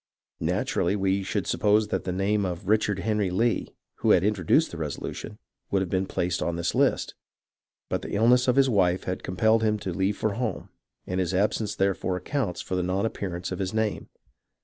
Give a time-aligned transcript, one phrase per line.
[0.39, 3.67] Naturally we would suppose that the name of Richard Henry Lee,
[3.97, 5.37] who had introduced the resolution,
[5.69, 7.13] would have been placed on this list,
[7.87, 10.69] but the illness of his wife had compelled him to leave for home,
[11.05, 14.09] and his absence therefore accounts for the non appearance of his name.